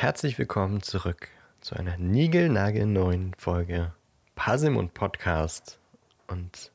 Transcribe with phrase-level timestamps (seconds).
[0.00, 1.28] Herzlich willkommen zurück
[1.60, 3.92] zu einer niegelnagelneuen Folge
[4.34, 5.78] Pasim und Podcast.
[6.26, 6.72] Und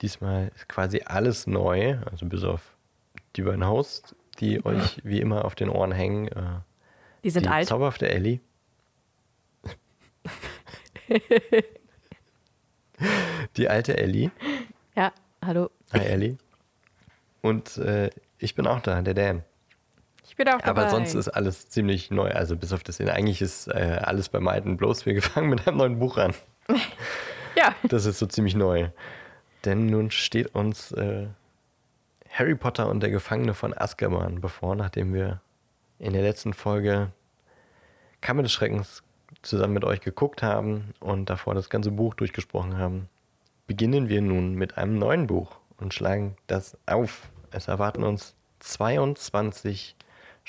[0.00, 2.78] diesmal ist quasi alles neu, also bis auf
[3.36, 6.28] die beiden Hosts, die euch wie immer auf den Ohren hängen.
[6.28, 6.60] Äh,
[7.24, 7.68] Die sind die alt.
[7.68, 8.40] Zauberhafte Ellie.
[13.58, 14.30] die alte Ellie.
[14.96, 15.12] Ja,
[15.44, 15.68] hallo.
[15.92, 16.38] Hi Ellie.
[17.42, 19.42] Und äh, ich bin auch da, der Dan.
[20.30, 20.82] Ich bin auch dabei.
[20.82, 22.30] Aber sonst ist alles ziemlich neu.
[22.30, 23.12] Also bis auf das Ende.
[23.14, 25.04] Eigentlich ist äh, alles bei Maiden bloß.
[25.04, 26.34] Wir fangen mit einem neuen Buch an.
[27.56, 28.90] Ja, Das ist so ziemlich neu.
[29.64, 31.26] Denn nun steht uns äh,
[32.30, 35.40] Harry Potter und der Gefangene von Azkaban bevor, nachdem wir
[35.98, 37.10] in der letzten Folge
[38.20, 39.02] Kammer des Schreckens
[39.42, 43.08] zusammen mit euch geguckt haben und davor das ganze Buch durchgesprochen haben,
[43.66, 47.30] beginnen wir nun mit einem neuen Buch und schlagen das auf.
[47.50, 49.96] Es erwarten uns 22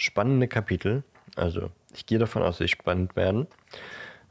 [0.02, 1.04] spannende Kapitel.
[1.36, 3.48] Also ich gehe davon aus, dass sie spannend werden.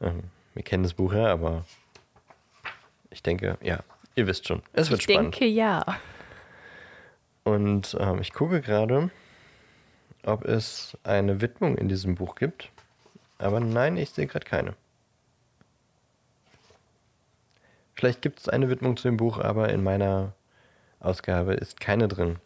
[0.00, 1.64] Ähm, wir kennen das Buch ja, aber
[3.10, 3.80] ich denke, ja,
[4.16, 5.34] ihr wisst schon, es wird ich spannend.
[5.34, 5.84] denke ja.
[7.44, 9.10] Und ähm, ich gucke gerade,
[10.24, 12.70] ob es eine Widmung in diesem Buch gibt.
[13.38, 14.74] Aber nein, ich sehe gerade keine.
[17.94, 20.32] Vielleicht gibt es eine Widmung zu dem Buch, aber in meiner
[21.00, 22.36] Ausgabe ist keine drin.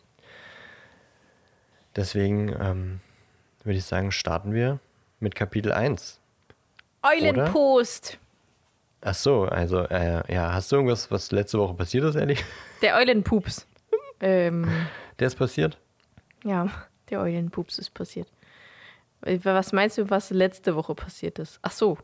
[1.96, 3.00] Deswegen ähm,
[3.64, 4.78] würde ich sagen, starten wir
[5.20, 6.20] mit Kapitel 1.
[7.02, 8.18] Eulenpost.
[9.02, 12.42] Ach so, also, äh, ja, hast du irgendwas, was letzte Woche passiert ist, ehrlich?
[12.82, 13.66] Der Eulenpups.
[14.20, 14.66] ähm,
[15.18, 15.78] Der ist passiert?
[16.44, 16.68] ja,
[17.10, 18.28] der Eulenpups ist passiert.
[19.22, 21.58] Äh, Was meinst du, was letzte Woche passiert ist?
[21.62, 21.98] Ach so.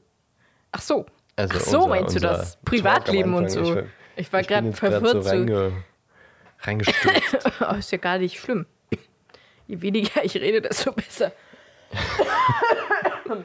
[0.72, 1.06] Ach so.
[1.36, 2.56] Also Ach so, unser- meinst du das?
[2.64, 3.78] Privatleben und so.
[3.80, 3.84] Ich,
[4.16, 5.24] Ich war gerade verwirrt.
[5.24, 5.72] So reinge,
[6.60, 7.50] reingestürzt.
[7.70, 8.66] oh, ist ja gar nicht schlimm.
[9.66, 11.32] Je weniger ich rede, desto besser.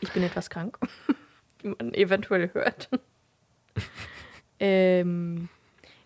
[0.00, 0.78] ich bin etwas krank,
[1.62, 2.88] wie man eventuell hört.
[4.58, 5.48] ähm,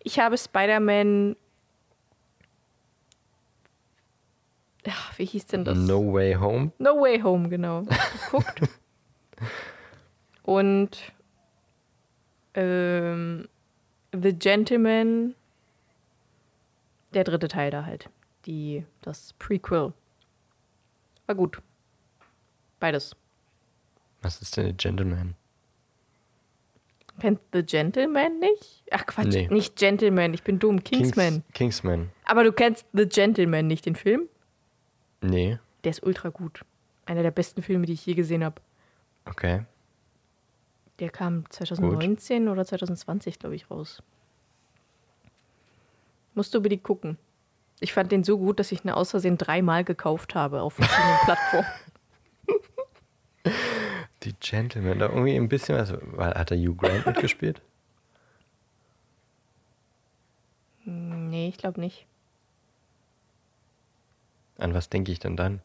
[0.02, 1.36] ich habe Spider-Man.
[5.16, 5.78] Wie hieß denn das?
[5.78, 6.72] no Way Home.
[6.78, 7.82] No Way Home, genau.
[7.82, 8.60] Geguckt.
[10.42, 11.12] Und
[12.54, 13.48] ähm,
[14.12, 15.34] The Gentleman,
[17.14, 18.10] der dritte Teil da halt.
[18.46, 19.94] Die, das Prequel.
[21.26, 21.60] War gut.
[22.80, 23.16] Beides.
[24.22, 25.34] Was ist denn ein Gentleman?
[27.20, 28.82] Kennt The Gentleman nicht?
[28.90, 29.48] Ach Quatsch, Nee.
[29.48, 30.82] nicht Gentleman, ich bin dumm.
[30.82, 31.42] Kingsman.
[31.52, 31.52] Kings,
[31.82, 32.10] Kingsman.
[32.24, 34.28] Aber du kennst The Gentleman nicht, den Film?
[35.20, 36.64] Nee, Der ist ultra gut.
[37.06, 38.60] Einer der besten Filme, die ich je gesehen habe.
[39.26, 39.64] okay.
[41.00, 44.00] Der kam 2019 oder 2020, glaube ich, raus.
[46.34, 47.18] Musst du unbedingt gucken.
[47.80, 51.18] Ich fand den so gut, dass ich ihn aus Versehen dreimal gekauft habe auf verschiedenen
[51.24, 51.66] Plattformen.
[54.22, 55.92] Die Gentleman, da irgendwie ein bisschen was.
[56.00, 57.60] Weil, hat er Hugh Grant mitgespielt?
[60.84, 62.06] Nee, ich glaube nicht.
[64.58, 65.60] An was denke ich denn dann?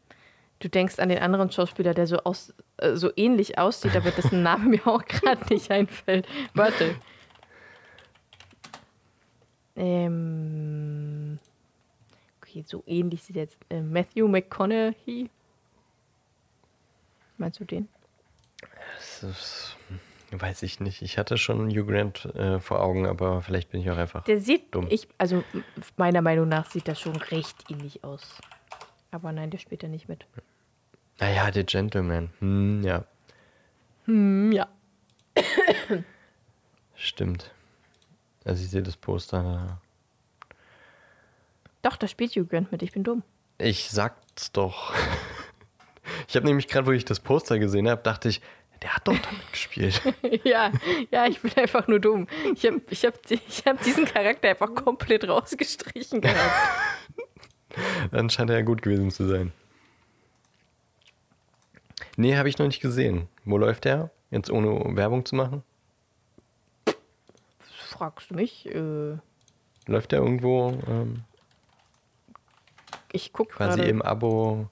[0.60, 4.44] Du denkst an den anderen Schauspieler, der so, aus, äh, so ähnlich aussieht, aber dessen
[4.44, 6.28] Name mir auch gerade nicht einfällt.
[6.54, 6.96] Warte.
[9.82, 11.40] Ähm,
[12.50, 15.30] okay, so ähnlich sieht jetzt äh, Matthew McConaughey.
[17.38, 17.88] Meinst du den?
[18.98, 19.78] Das ist,
[20.32, 21.02] weiß ich nicht.
[21.02, 24.24] Ich hatte schon Hugh Grant äh, vor Augen, aber vielleicht bin ich auch einfach.
[24.26, 24.88] Der sieht, Dumm.
[24.90, 25.44] ich, also
[25.96, 28.42] meiner Meinung nach sieht das schon recht ähnlich aus.
[29.12, 30.26] Aber nein, der spielt ja nicht mit.
[31.20, 32.32] Naja, der Gentleman.
[32.40, 33.06] Hm, ja,
[34.06, 34.68] Hm, ja.
[36.96, 37.52] stimmt.
[38.44, 39.82] Also ich sehe das Poster da.
[41.82, 42.84] Doch, da spielt Hugh Grant mit.
[42.84, 43.24] Ich bin dumm.
[43.58, 44.94] Ich sag's doch.
[46.28, 48.42] Ich habe nämlich gerade, wo ich das Poster gesehen habe, dachte ich,
[48.82, 50.02] der hat doch damit gespielt.
[50.44, 50.72] ja,
[51.12, 52.28] ja, ich bin einfach nur dumm.
[52.56, 56.56] Ich habe ich hab, ich hab diesen Charakter einfach komplett rausgestrichen gehabt.
[58.12, 59.52] Dann scheint er ja gut gewesen zu sein.
[62.18, 63.28] Nee, habe ich noch nicht gesehen.
[63.46, 64.12] Wo läuft der?
[64.32, 65.64] Jetzt ohne Werbung zu machen?
[67.88, 68.66] Fragst du mich?
[68.66, 69.18] Äh,
[69.88, 71.24] Läuft der irgendwo ähm,
[73.12, 73.90] ich guck quasi gerade.
[73.90, 74.68] im Abo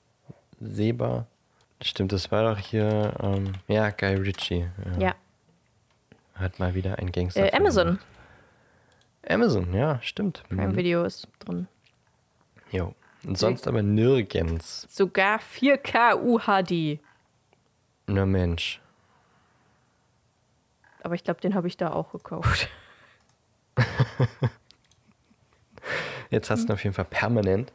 [0.60, 1.28] sehbar?
[1.82, 4.68] Stimmt, das war doch hier, ähm, ja, Guy Ritchie.
[5.00, 5.16] Ja,
[6.36, 7.52] Hat mal wieder ein Gangster.
[7.52, 8.00] äh, Amazon.
[9.28, 10.44] Amazon, ja, stimmt.
[10.50, 10.76] Prime Mhm.
[10.76, 11.68] Video ist drin.
[12.72, 12.96] Jo.
[13.26, 14.88] Und sonst aber nirgends.
[14.90, 17.00] Sogar 4K UHD.
[18.08, 18.80] Nur Mensch.
[21.04, 22.70] Aber ich glaube, den habe ich da auch gekauft.
[26.30, 27.72] Jetzt hast du ihn auf jeden Fall permanent.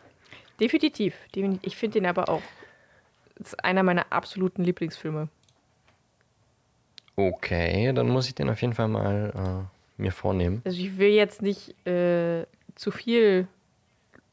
[0.61, 1.15] Definitiv.
[1.35, 2.43] Defini- Ich finde den aber auch
[3.37, 5.29] ist einer meiner absoluten Lieblingsfilme.
[7.17, 9.69] Okay, dann muss ich den auf jeden Fall mal
[9.99, 10.63] äh, mir vornehmen.
[10.65, 13.49] Also ich will jetzt nicht äh, zu viel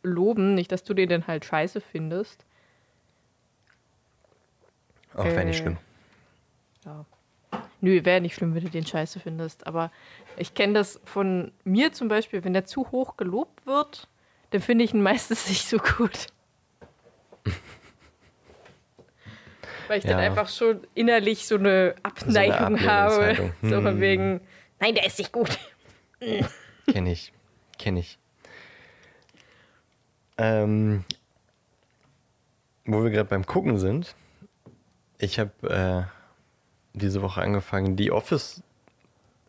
[0.04, 2.46] loben, nicht, dass du den dann halt scheiße findest.
[5.16, 5.78] Auch wäre nicht Äh, schlimm.
[6.86, 7.06] Ja.
[7.82, 9.66] Nö, wäre nicht schlimm, wenn du den scheiße findest.
[9.68, 9.92] Aber
[10.38, 14.08] ich kenne das von mir zum Beispiel, wenn der zu hoch gelobt wird,
[14.52, 16.28] dann finde ich ihn meistens nicht so gut.
[19.88, 20.26] Weil ich dann Ja.
[20.26, 23.14] einfach schon innerlich so eine Abneigung habe.
[23.30, 23.54] Ablehnungshaltung.
[23.64, 24.00] So von Hm.
[24.02, 24.42] wegen,
[24.80, 25.58] nein, der ist nicht gut.
[26.92, 27.34] Kenne ich.
[27.80, 28.20] Kenne ich.
[30.38, 31.04] Ähm,
[32.86, 34.16] wo wir gerade beim Gucken sind,
[35.18, 36.08] ich habe
[36.96, 38.62] äh, diese Woche angefangen, The Office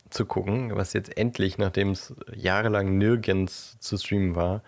[0.08, 4.62] zu gucken, was jetzt endlich, nachdem es jahrelang nirgends zu streamen war,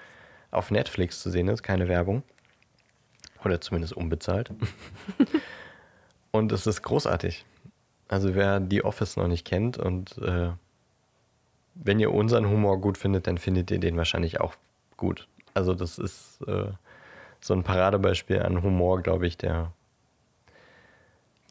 [0.52, 1.62] auf Netflix zu sehen ist.
[1.62, 2.22] Keine Werbung.
[3.44, 4.50] Oder zumindest unbezahlt.
[6.30, 7.44] und es ist großartig.
[8.06, 10.50] Also wer The Office noch nicht kennt und äh,
[11.74, 14.54] wenn ihr unseren Humor gut findet, dann findet ihr den wahrscheinlich auch
[14.96, 15.26] gut.
[15.54, 16.72] Also das ist äh,
[17.40, 19.72] so ein Paradebeispiel an Humor, glaube ich, der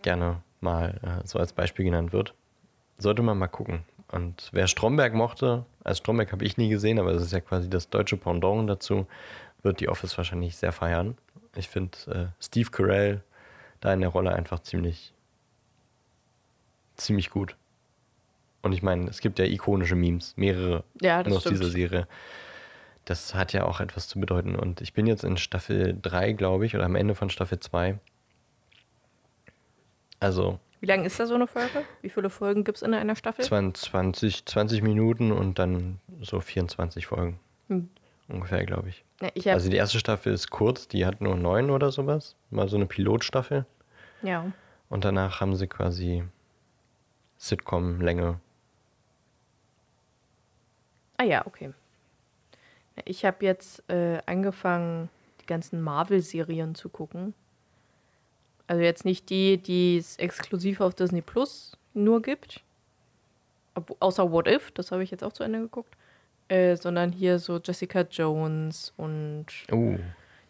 [0.01, 2.33] gerne mal äh, so als Beispiel genannt wird.
[2.97, 3.83] Sollte man mal gucken.
[4.11, 7.69] Und wer Stromberg mochte, als Stromberg habe ich nie gesehen, aber das ist ja quasi
[7.69, 9.07] das deutsche Pendant dazu,
[9.63, 11.17] wird die Office wahrscheinlich sehr feiern.
[11.55, 13.21] Ich finde äh, Steve Carell
[13.79, 15.13] da in der Rolle einfach ziemlich,
[16.97, 17.55] ziemlich gut.
[18.61, 21.59] Und ich meine, es gibt ja ikonische Memes, mehrere Ja, aus stimmt.
[21.59, 22.07] dieser Serie.
[23.05, 24.55] Das hat ja auch etwas zu bedeuten.
[24.55, 27.97] Und ich bin jetzt in Staffel 3, glaube ich, oder am Ende von Staffel 2.
[30.19, 31.85] Also Wie lange ist da so eine Folge?
[32.01, 33.45] Wie viele Folgen gibt es in einer Staffel?
[33.45, 37.39] 20, 20 Minuten und dann so 24 Folgen.
[37.69, 37.89] Hm.
[38.27, 39.05] Ungefähr, glaube ich.
[39.21, 42.35] Ja, ich Also die erste Staffel ist kurz, die hat nur neun oder sowas.
[42.49, 43.65] Mal so eine Pilotstaffel.
[44.21, 44.51] ja.
[44.89, 46.25] Und danach haben sie quasi
[47.37, 48.41] Sitcom-Länge.
[51.15, 51.71] Ah ja, okay.
[53.05, 57.33] Ich habe jetzt äh, angefangen, die ganzen Marvel-Serien zu gucken.
[58.71, 62.61] Also jetzt nicht die, die es exklusiv auf Disney Plus nur gibt.
[63.75, 65.97] Ob, außer What If, das habe ich jetzt auch zu Ende geguckt.
[66.47, 69.97] Äh, sondern hier so Jessica Jones und Oh,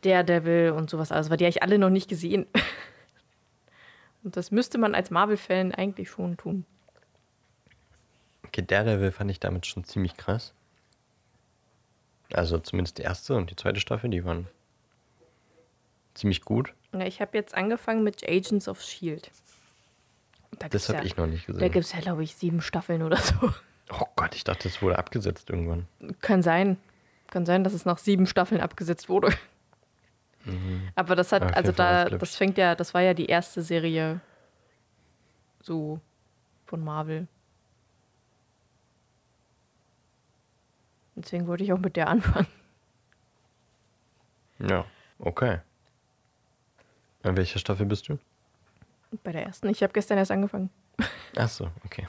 [0.02, 2.46] Daredevil und sowas alles, weil die habe ich alle noch nicht gesehen.
[4.24, 6.64] und das müsste man als Marvel-Fan eigentlich schon tun.
[8.46, 10.54] okay, Daredevil fand ich damit schon ziemlich krass.
[12.32, 14.48] Also zumindest die erste und die zweite Staffel, die waren
[16.14, 16.74] ziemlich gut.
[16.94, 19.30] Ja, ich habe jetzt angefangen mit Agents of S.H.I.E.L.D.
[20.60, 21.72] Da Das habe ja, ich noch nicht Da gesehen.
[21.72, 23.36] gibt es ja, glaube ich, sieben Staffeln oder so.
[23.94, 25.88] Oh Gott, ich dachte, das wurde abgesetzt irgendwann.
[26.22, 26.78] Kann sein.
[27.30, 29.34] Kann sein, dass es nach sieben Staffeln abgesetzt wurde.
[30.96, 31.50] Aber das hat, Mhm.
[31.50, 34.20] Auf also da, das fängt ja, das war ja die erste Serie
[35.62, 36.00] so
[36.66, 37.28] von Marvel.
[41.16, 42.48] Deswegen wollte ich auch mit der anfangen.
[44.60, 44.86] Ja,
[45.20, 45.60] okay.
[47.24, 48.18] An welcher Staffel bist du?
[49.24, 49.68] Bei der ersten.
[49.70, 50.70] Ich habe gestern erst angefangen.
[51.36, 52.08] Ach so, okay.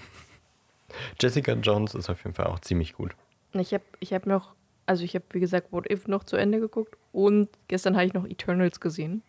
[1.20, 3.14] Jessica Jones ist auf jeden Fall auch ziemlich gut.
[3.54, 4.54] Ich habe ich hab noch,
[4.86, 8.14] also ich habe wie gesagt What If noch zu Ende geguckt und gestern habe ich
[8.14, 9.22] noch Eternals gesehen.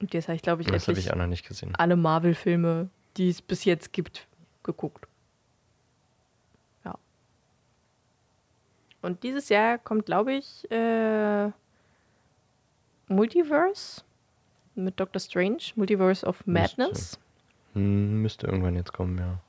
[0.00, 1.74] Und jetzt habe ich, glaube ich, Das ich auch noch nicht gesehen.
[1.74, 4.28] alle Marvel-Filme, die es bis jetzt gibt,
[4.62, 5.08] geguckt.
[6.84, 6.96] Ja.
[9.02, 11.50] Und dieses Jahr kommt, glaube ich, äh,
[13.08, 14.02] Multiverse
[14.74, 16.80] mit Doctor Strange, Multiverse of Müsste.
[16.80, 17.18] Madness.
[17.74, 19.40] Hm, müsste irgendwann jetzt kommen, ja.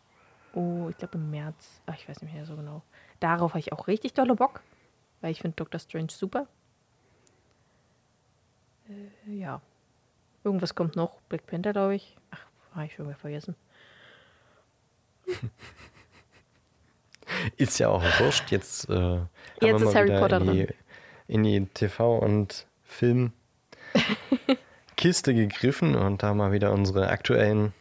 [0.54, 1.82] Oh, ich glaube im März.
[1.86, 2.82] Ach, ich weiß nicht mehr so genau.
[3.20, 4.62] Darauf habe ich auch richtig dolle Bock,
[5.22, 6.48] weil ich finde Doctor Strange super.
[8.89, 9.62] Äh, ja.
[10.44, 11.22] Irgendwas kommt noch.
[11.30, 12.18] Black Panther, glaube ich.
[12.32, 13.56] Ach, habe ich schon wieder vergessen.
[17.58, 18.51] Ist ja auch wurscht.
[18.51, 19.20] Jetzt, äh,
[19.62, 20.68] Jetzt ist Harry Potter in die,
[21.28, 22.66] in die TV- und
[25.00, 27.74] Filmkiste gegriffen und da mal wieder unsere aktuellen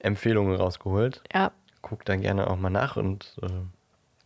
[0.00, 1.22] Empfehlungen rausgeholt.
[1.32, 3.46] Ja, Guckt da gerne auch mal nach und äh,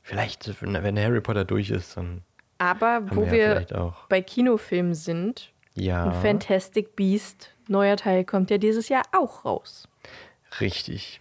[0.00, 2.23] vielleicht, wenn wenn Harry Potter durch ist, dann
[2.59, 8.50] aber wo wir ja wir bei Kinofilmen sind, Ja, ein Fantastic Beast, neuer Teil kommt
[8.50, 9.88] ja dieses Jahr auch raus.
[10.61, 11.21] richtig.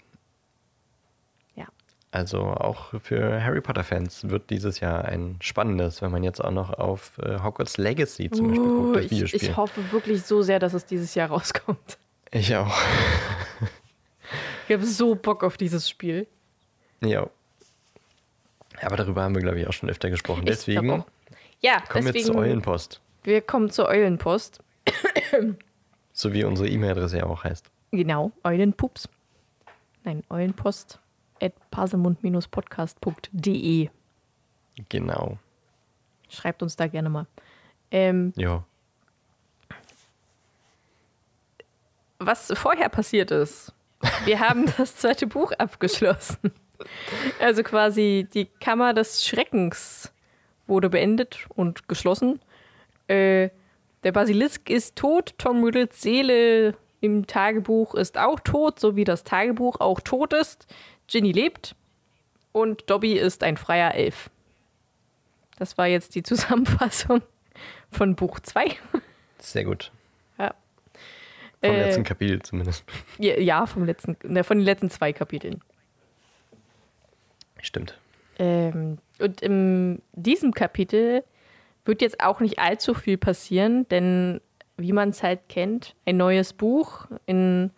[2.11, 6.73] Also auch für Harry Potter-Fans wird dieses Jahr ein spannendes, wenn man jetzt auch noch
[6.73, 9.43] auf äh, Hogwarts Legacy zum Beispiel Uh, guckt, das ich, Videospiel.
[9.43, 11.97] ich hoffe wirklich so sehr, dass es dieses Jahr rauskommt.
[12.31, 12.75] Ich auch.
[14.67, 16.27] Ich habe so Bock auf dieses Spiel.
[16.99, 17.29] Ja.
[18.81, 20.41] Aber darüber haben wir, glaube ich, auch schon öfter gesprochen.
[20.41, 21.05] Ich Deswegen.
[21.61, 22.99] Ja, kommen wir deswegen, zur Eulenpost.
[23.23, 24.59] wir kommen zur Eulenpost.
[26.11, 27.69] So wie unsere E-Mail-Adresse ja auch heißt.
[27.91, 29.07] Genau, Eulenpups.
[30.03, 30.99] Nein, Eulenpost
[31.41, 33.89] at paselmund-podcast.de.
[34.89, 35.37] Genau.
[36.29, 37.25] Schreibt uns da gerne mal.
[37.91, 38.63] Ähm, Ja.
[42.19, 43.73] was vorher passiert ist.
[44.25, 46.51] Wir haben das zweite Buch abgeschlossen.
[47.39, 50.11] Also quasi die Kammer des Schreckens
[50.67, 52.39] wurde beendet und geschlossen.
[53.07, 53.49] Äh,
[54.03, 59.23] der Basilisk ist tot, Tom Riddles Seele im Tagebuch ist auch tot, so wie das
[59.23, 60.67] Tagebuch auch tot ist.
[61.07, 61.75] Ginny lebt
[62.51, 64.29] und Dobby ist ein freier Elf.
[65.57, 67.21] Das war jetzt die Zusammenfassung
[67.91, 68.75] von Buch 2.
[69.39, 69.91] Sehr gut.
[70.37, 70.53] Ja.
[71.63, 72.83] Vom Äh, letzten Kapitel zumindest.
[73.17, 75.61] Ja, ja, vom letzten, ne, von den letzten zwei Kapiteln.
[77.61, 77.97] Stimmt.
[78.39, 81.23] Ähm, und in diesem Kapitel
[81.85, 84.41] wird jetzt auch nicht allzu viel passieren, denn
[84.77, 87.71] wie man es halt kennt, ein neues Buch in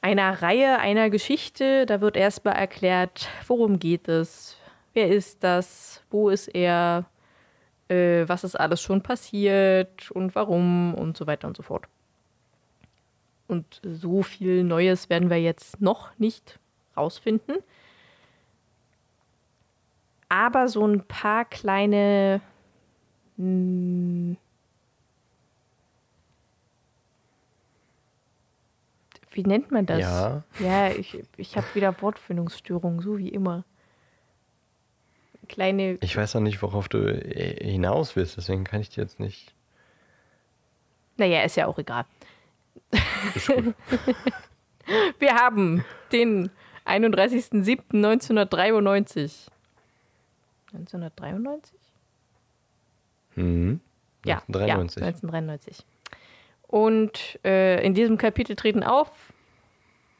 [0.00, 4.56] einer Reihe, einer Geschichte, da wird erstmal erklärt, worum geht es,
[4.94, 7.04] wer ist das, wo ist er,
[7.88, 11.84] äh, was ist alles schon passiert und warum und so weiter und so fort.
[13.46, 16.58] Und so viel Neues werden wir jetzt noch nicht
[16.96, 17.56] rausfinden.
[20.28, 22.40] Aber so ein paar kleine.
[29.32, 30.00] Wie nennt man das?
[30.00, 30.42] Ja.
[30.58, 33.64] Ja, ich, ich habe wieder Wortfindungsstörungen, so wie immer.
[35.48, 35.98] Kleine.
[36.00, 39.54] Ich weiß noch nicht, worauf du äh, hinaus willst, deswegen kann ich dir jetzt nicht.
[41.16, 42.04] Naja, ist ja auch egal.
[45.18, 46.50] Wir haben den
[46.86, 49.48] 31.07.1993.
[50.72, 51.76] 1993?
[53.34, 53.80] mhm.
[54.24, 55.00] Ja, 1993.
[55.00, 55.84] ja 1993.
[56.70, 59.10] Und äh, in diesem Kapitel treten auf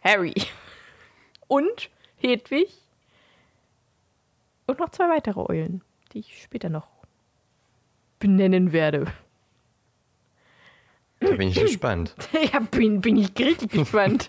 [0.03, 0.35] Harry
[1.47, 2.73] und Hedwig
[4.67, 6.89] und noch zwei weitere Eulen, die ich später noch
[8.19, 9.07] benennen werde.
[11.21, 12.17] Da bin ich gespannt.
[12.53, 14.29] ja, bin, bin ich richtig gespannt.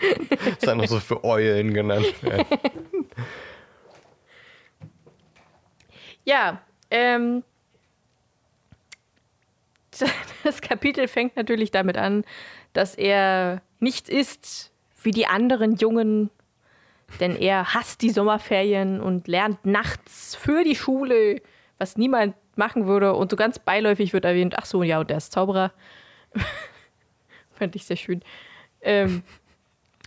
[0.46, 2.14] Ist dann noch so für Eulen genannt.
[2.22, 2.46] Ja.
[6.24, 6.62] Ja,
[10.44, 12.24] das Kapitel fängt natürlich damit an,
[12.72, 16.30] dass er nicht ist wie die anderen Jungen,
[17.20, 21.40] denn er hasst die Sommerferien und lernt nachts für die Schule,
[21.78, 23.14] was niemand machen würde.
[23.14, 25.72] Und so ganz beiläufig wird erwähnt, ach so, ja, und der ist Zauberer.
[27.52, 28.22] Fand ich sehr schön.
[28.82, 29.22] Ähm,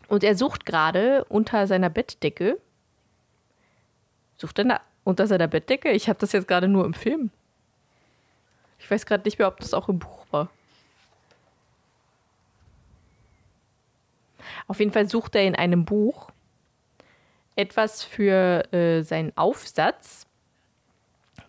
[0.08, 2.60] und er sucht gerade unter seiner Bettdecke.
[4.38, 5.90] Sucht er na- unter seiner Bettdecke?
[5.92, 7.32] Ich habe das jetzt gerade nur im Film.
[8.82, 10.50] Ich weiß gerade nicht mehr, ob das auch im Buch war.
[14.68, 16.30] Auf jeden Fall sucht er in einem Buch
[17.56, 20.26] etwas für äh, seinen Aufsatz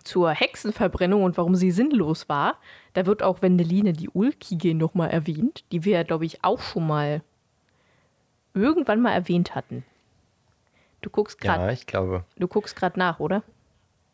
[0.05, 2.59] zur Hexenverbrennung und warum sie sinnlos war.
[2.93, 7.23] Da wird auch Wendeline, die Ulkige, nochmal erwähnt, die wir, glaube ich, auch schon mal
[8.53, 9.85] irgendwann mal erwähnt hatten.
[11.01, 12.25] Du guckst gerade ja, ich glaube.
[12.37, 13.43] du guckst gerade nach, oder?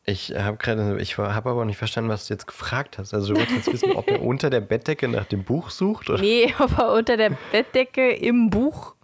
[0.08, 3.12] Ich habe gerade, ich habe aber auch nicht verstanden, was du jetzt gefragt hast.
[3.12, 6.08] Also du wolltest jetzt wissen, ob er unter der Bettdecke nach dem Buch sucht?
[6.08, 6.18] Oder?
[6.22, 8.94] Nee, ob er unter der Bettdecke im Buch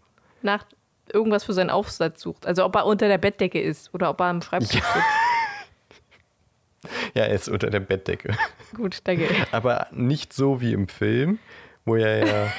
[0.41, 0.65] nach
[1.13, 2.47] irgendwas für seinen Aufsatz sucht.
[2.47, 4.81] Also ob er unter der Bettdecke ist oder ob er am Schreibtisch Ja.
[4.81, 5.07] sitzt.
[7.15, 8.37] Ja, er ist unter der Bettdecke.
[8.75, 9.29] Gut, danke.
[9.53, 11.39] Aber nicht so wie im Film,
[11.85, 12.53] wo er ja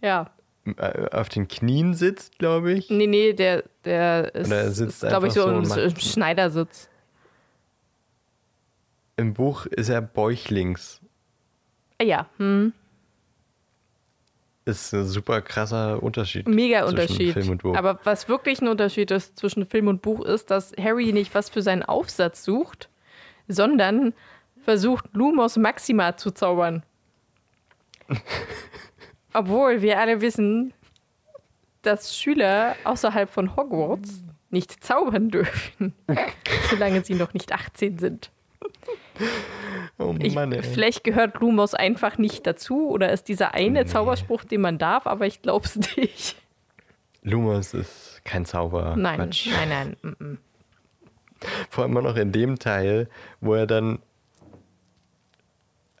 [0.00, 0.30] Ja.
[0.76, 2.88] äh, auf den Knien sitzt, glaube ich.
[2.90, 4.50] Nee, nee, der, der ist,
[4.80, 6.88] ist glaube ich, so so im Schneidersitz.
[9.20, 11.02] Im Buch ist er bäuchlings.
[12.00, 12.72] Ja, hm.
[14.64, 16.48] Ist ein super krasser Unterschied.
[16.48, 17.32] mega zwischen Unterschied.
[17.34, 17.76] Film und Buch.
[17.76, 21.50] Aber was wirklich ein Unterschied ist zwischen Film und Buch, ist, dass Harry nicht was
[21.50, 22.88] für seinen Aufsatz sucht,
[23.46, 24.14] sondern
[24.62, 26.82] versucht, Lumos Maxima zu zaubern.
[29.34, 30.72] Obwohl wir alle wissen,
[31.82, 35.92] dass Schüler außerhalb von Hogwarts nicht zaubern dürfen,
[36.70, 38.30] solange sie noch nicht 18 sind.
[39.98, 40.62] Oh Ich, Mann, ey.
[40.62, 45.26] vielleicht gehört Lumos einfach nicht dazu oder ist dieser eine Zauberspruch, den man darf, aber
[45.26, 46.36] ich glaube es nicht.
[47.22, 48.94] Lumos ist kein Zauber.
[48.96, 49.48] Nein, Quatsch.
[49.50, 49.96] nein, nein.
[50.18, 50.38] mm, mm.
[51.70, 53.08] Vor allem auch noch in dem Teil,
[53.40, 54.00] wo er dann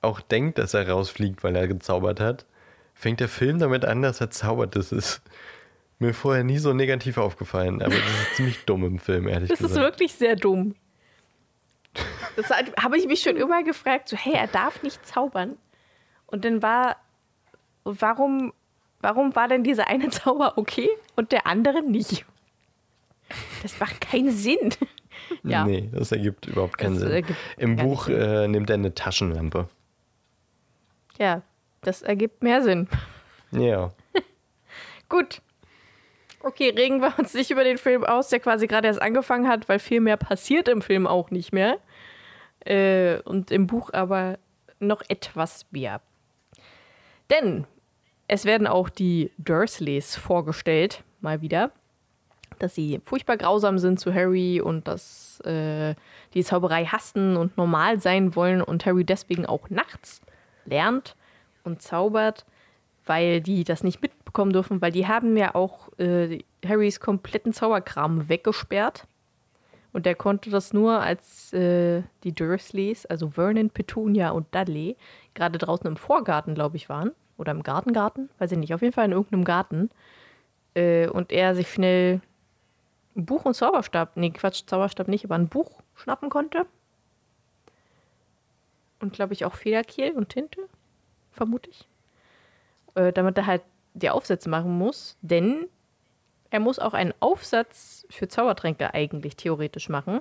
[0.02, 2.46] auch denkt, dass er rausfliegt, weil er gezaubert hat,
[2.94, 4.76] fängt der Film damit an, dass er zaubert.
[4.76, 5.22] Das ist
[5.98, 9.60] mir vorher nie so negativ aufgefallen, aber das ist ziemlich dumm im Film, ehrlich Das
[9.60, 9.84] ist gesagt.
[9.84, 10.74] wirklich sehr dumm.
[12.36, 15.56] Das habe ich mich schon immer gefragt, so, hey, er darf nicht zaubern.
[16.26, 16.96] Und dann war,
[17.84, 18.52] warum,
[19.00, 22.24] warum war denn dieser eine Zauber okay und der andere nicht?
[23.62, 24.70] Das macht keinen Sinn.
[25.42, 25.64] ja.
[25.64, 27.24] Nee, das ergibt überhaupt keinen Das Sinn.
[27.58, 29.68] Im Buch äh, nimmt er eine Taschenlampe.
[31.18, 31.42] ja,
[31.82, 32.88] das ergibt mehr Sinn.
[33.52, 33.92] Ja.
[35.08, 35.42] Gut.
[36.42, 39.68] Okay, regen wir uns nicht über den Film aus, der quasi gerade erst angefangen hat,
[39.68, 41.78] weil viel mehr passiert im Film auch nicht mehr.
[42.64, 44.38] Äh, und im Buch aber
[44.78, 46.00] noch etwas mehr.
[47.28, 47.66] Denn
[48.26, 51.72] es werden auch die Dursleys vorgestellt, mal wieder.
[52.58, 55.94] Dass sie furchtbar grausam sind zu Harry und dass äh,
[56.34, 60.20] die Zauberei hassen und normal sein wollen und Harry deswegen auch nachts
[60.64, 61.16] lernt
[61.64, 62.44] und zaubert,
[63.06, 68.28] weil die das nicht mitbekommen dürfen, weil die haben ja auch äh, Harrys kompletten Zauberkram
[68.28, 69.06] weggesperrt.
[69.92, 74.96] Und der konnte das nur, als äh, die Dursleys, also Vernon, Petunia und Dudley,
[75.34, 77.10] gerade draußen im Vorgarten, glaube ich, waren.
[77.38, 79.90] Oder im Gartengarten, weiß ich nicht, auf jeden Fall in irgendeinem Garten.
[80.74, 82.20] Äh, und er sich schnell
[83.16, 86.66] ein Buch und Zauberstab, nee, Quatsch, Zauberstab nicht, aber ein Buch schnappen konnte.
[89.00, 90.68] Und glaube ich auch Federkiel und Tinte,
[91.32, 91.89] vermute ich.
[92.94, 93.62] Äh, damit er halt
[93.94, 95.66] die Aufsätze machen muss, denn
[96.50, 100.20] er muss auch einen Aufsatz für Zaubertränke eigentlich theoretisch machen.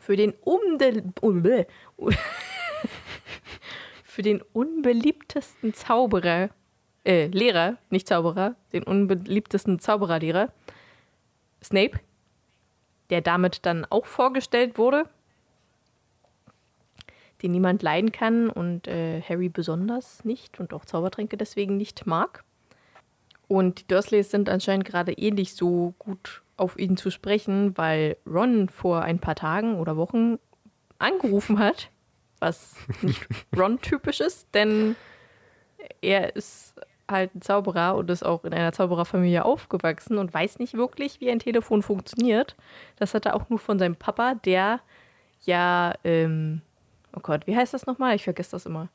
[0.00, 1.02] Für den umde
[4.04, 6.50] für den unbeliebtesten Zauberer,
[7.04, 10.52] äh, Lehrer, nicht Zauberer, den unbeliebtesten Zaubererlehrer,
[11.62, 11.98] Snape,
[13.10, 15.06] der damit dann auch vorgestellt wurde,
[17.42, 22.44] den niemand leiden kann und äh, Harry besonders nicht und auch Zaubertränke deswegen nicht mag.
[23.48, 28.16] Und die Dursleys sind anscheinend gerade eh nicht so gut auf ihn zu sprechen, weil
[28.26, 30.38] Ron vor ein paar Tagen oder Wochen
[30.98, 31.90] angerufen hat,
[32.38, 33.26] was nicht
[33.56, 34.94] Ron-typisch ist, denn
[36.00, 36.74] er ist
[37.08, 41.30] halt ein Zauberer und ist auch in einer Zaubererfamilie aufgewachsen und weiß nicht wirklich, wie
[41.30, 42.56] ein Telefon funktioniert.
[42.96, 44.80] Das hat er auch nur von seinem Papa, der
[45.44, 46.60] ja, ähm,
[47.14, 48.16] oh Gott, wie heißt das nochmal?
[48.16, 48.88] Ich vergesse das immer.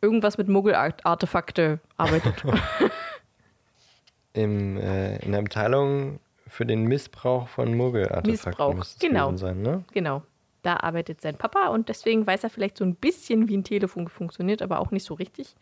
[0.00, 2.44] Irgendwas mit Muggel-Artefakte arbeitet.
[4.32, 9.34] Im, äh, in der Abteilung für den Missbrauch von Muggel-Artefakten Missbrauch, genau.
[9.36, 9.84] sein, ne?
[9.92, 10.22] Genau.
[10.62, 14.08] Da arbeitet sein Papa und deswegen weiß er vielleicht so ein bisschen, wie ein Telefon
[14.08, 15.54] funktioniert, aber auch nicht so richtig.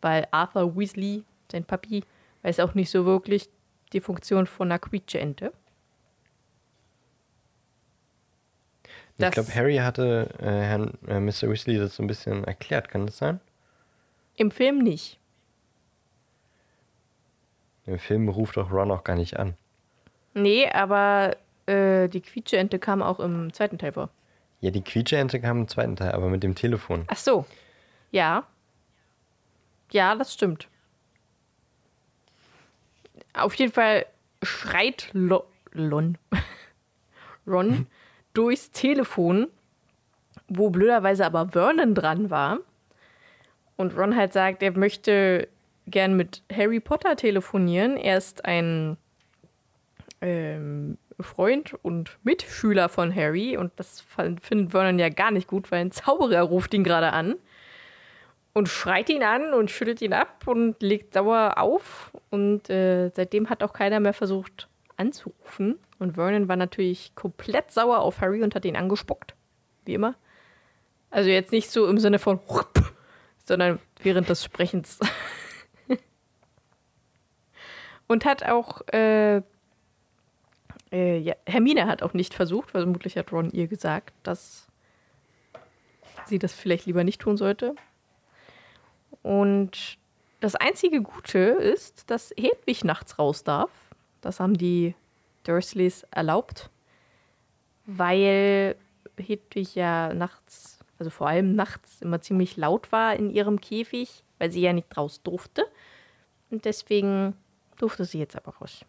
[0.00, 2.02] Weil Arthur Weasley, sein Papi,
[2.42, 3.48] weiß auch nicht so wirklich
[3.92, 5.52] die Funktion von einer Quietsche-Ente.
[9.28, 11.50] Ich glaube, Harry hatte äh, Herrn äh, Mr.
[11.50, 13.40] Weasley das so ein bisschen erklärt, kann das sein?
[14.36, 15.18] Im Film nicht.
[17.86, 19.54] Im Film ruft doch Ron auch gar nicht an.
[20.34, 24.08] Nee, aber äh, die Quietsche-Ente kam auch im zweiten Teil vor.
[24.62, 27.04] Ja, die Quietscheente kam im zweiten Teil, aber mit dem Telefon.
[27.08, 27.44] Ach so.
[28.12, 28.46] Ja.
[29.90, 30.68] Ja, das stimmt.
[33.34, 34.06] Auf jeden Fall
[34.42, 36.16] schreit Lo Lon.
[37.46, 37.88] Ron
[38.32, 39.48] durchs Telefon,
[40.48, 42.58] wo blöderweise aber Vernon dran war.
[43.76, 45.48] Und Ron halt sagt, er möchte
[45.86, 47.96] gern mit Harry Potter telefonieren.
[47.96, 48.96] Er ist ein
[50.20, 54.04] ähm, Freund und Mitschüler von Harry und das
[54.40, 57.36] findet Vernon ja gar nicht gut, weil ein Zauberer ruft ihn gerade an
[58.52, 63.48] und schreit ihn an und schüttelt ihn ab und legt sauer auf und äh, seitdem
[63.50, 68.54] hat auch keiner mehr versucht anzurufen und Vernon war natürlich komplett sauer auf Harry und
[68.54, 69.34] hat ihn angespuckt,
[69.84, 70.14] wie immer.
[71.10, 72.40] Also jetzt nicht so im Sinne von
[73.44, 74.98] sondern während des Sprechens.
[78.08, 79.42] und hat auch äh,
[80.92, 84.68] äh, ja, Hermine hat auch nicht versucht, weil vermutlich hat Ron ihr gesagt, dass
[86.26, 87.74] sie das vielleicht lieber nicht tun sollte.
[89.22, 89.98] Und
[90.40, 93.70] das einzige Gute ist, dass Hedwig nachts raus darf.
[94.20, 94.94] Das haben die
[95.44, 96.70] Dursleys erlaubt,
[97.86, 98.76] weil
[99.16, 104.50] Hedwig ja nachts, also vor allem nachts, immer ziemlich laut war in ihrem Käfig, weil
[104.50, 105.64] sie ja nicht raus durfte.
[106.50, 107.34] Und deswegen
[107.78, 108.84] durfte sie jetzt aber raus.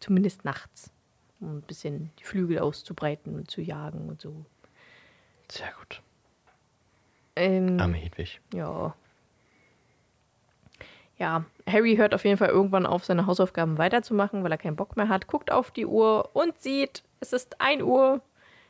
[0.00, 0.90] Zumindest nachts
[1.42, 4.44] um ein bisschen die Flügel auszubreiten und zu jagen und so.
[5.50, 6.00] Sehr gut.
[7.36, 8.40] Ähm, Arme Hedwig.
[8.54, 8.94] ja.
[11.22, 14.96] Ja, Harry hört auf jeden Fall irgendwann auf, seine Hausaufgaben weiterzumachen, weil er keinen Bock
[14.96, 18.20] mehr hat, guckt auf die Uhr und sieht, es ist 1 Uhr.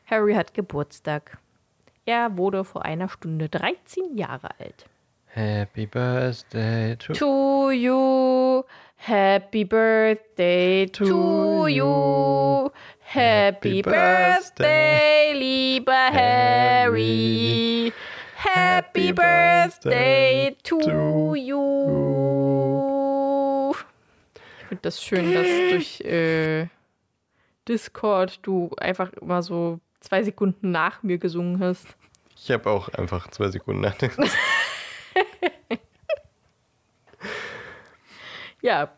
[0.04, 1.38] Harry hat Geburtstag.
[2.04, 4.84] Er wurde vor einer Stunde 13 Jahre alt.
[5.28, 8.64] Happy Birthday to, To you,
[8.96, 12.70] happy birthday to, To you.
[13.00, 17.88] Happy Happy birthday, birthday, lieber Harry.
[17.88, 17.92] Harry.
[18.44, 21.72] Happy Birthday to you.
[24.34, 26.68] Ich finde das schön, dass durch äh,
[27.68, 31.86] Discord du einfach immer so zwei Sekunden nach mir gesungen hast.
[32.36, 34.18] Ich habe auch einfach zwei Sekunden nachgedacht.
[38.62, 38.92] Ja,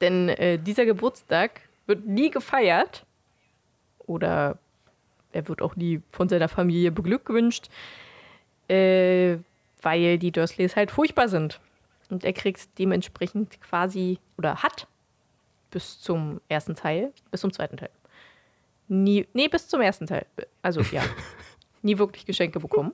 [0.00, 3.06] denn äh, dieser Geburtstag wird nie gefeiert
[4.00, 4.58] oder
[5.32, 7.70] er wird auch nie von seiner Familie beglückwünscht,
[8.68, 9.36] äh,
[9.82, 11.60] weil die Dursleys halt furchtbar sind.
[12.10, 14.86] Und er kriegt dementsprechend quasi oder hat
[15.70, 17.90] bis zum ersten Teil, bis zum zweiten Teil.
[18.88, 20.26] Nie, nee, bis zum ersten Teil.
[20.62, 21.02] Also ja,
[21.82, 22.92] nie wirklich Geschenke bekommen.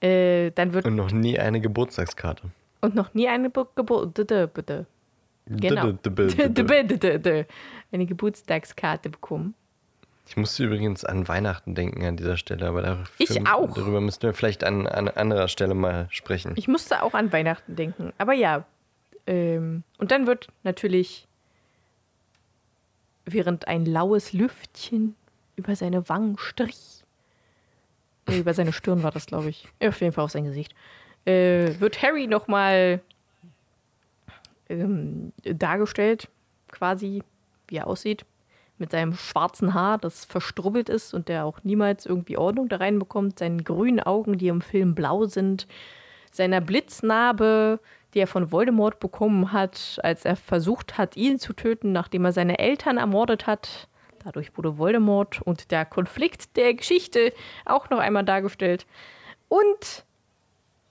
[0.00, 2.44] äh, dann wird Und noch nie eine Geburtstagskarte.
[2.80, 4.14] und noch nie eine Be Geburt.
[4.14, 4.86] Bitte, bitte.
[5.46, 5.94] Genau.
[7.92, 9.54] Eine Geburtstagskarte bekommen.
[10.28, 13.72] Ich musste übrigens an Weihnachten denken an dieser Stelle, aber dafür, Ich auch.
[13.74, 16.52] darüber müssten wir vielleicht an, an anderer Stelle mal sprechen.
[16.56, 18.12] Ich musste auch an Weihnachten denken.
[18.18, 18.64] Aber ja.
[19.28, 21.26] Ähm, und dann wird natürlich,
[23.24, 25.14] während ein laues Lüftchen
[25.56, 27.02] über seine Wangen strich,
[28.28, 29.68] äh, über seine Stirn war das, glaube ich.
[29.80, 30.74] Ja, Auf jeden Fall auf sein Gesicht.
[31.24, 33.00] Äh, wird Harry nochmal
[34.68, 36.28] ähm, dargestellt,
[36.70, 37.22] quasi,
[37.68, 38.24] wie er aussieht.
[38.78, 43.38] Mit seinem schwarzen Haar, das verstrubbelt ist und der auch niemals irgendwie Ordnung da reinbekommt.
[43.38, 45.66] Seinen grünen Augen, die im Film blau sind.
[46.30, 47.80] Seiner Blitznarbe,
[48.12, 52.32] die er von Voldemort bekommen hat, als er versucht hat, ihn zu töten, nachdem er
[52.32, 53.88] seine Eltern ermordet hat.
[54.24, 57.32] Dadurch wurde Voldemort und der Konflikt der Geschichte
[57.64, 58.86] auch noch einmal dargestellt.
[59.48, 60.04] Und